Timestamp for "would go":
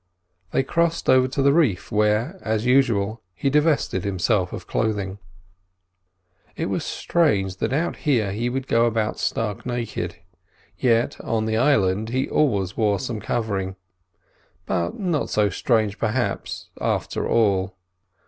8.49-8.85